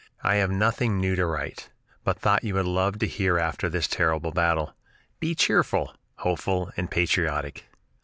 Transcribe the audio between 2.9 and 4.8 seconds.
to hear after this terrible battle.